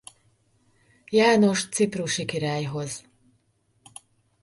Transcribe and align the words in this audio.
János 1.09 1.69
ciprusi 1.69 2.25
királyhoz. 2.25 3.05